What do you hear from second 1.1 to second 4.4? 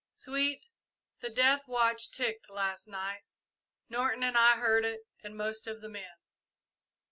the death watch ticked last night Norton and